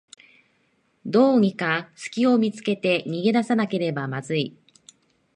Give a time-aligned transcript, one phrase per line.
[1.05, 4.57] どうにかすきを見つけて逃げなければまずい